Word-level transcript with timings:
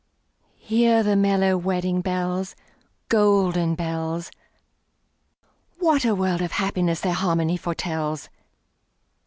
Hear 0.57 1.03
the 1.03 1.15
mellow 1.15 1.55
wedding 1.57 2.01
bells, 2.01 2.55
Golden 3.07 3.75
bells! 3.75 4.31
What 5.77 6.05
a 6.05 6.15
world 6.15 6.41
of 6.41 6.53
happiness 6.53 7.01
their 7.01 7.13
harmony 7.13 7.55
foretells! 7.55 8.27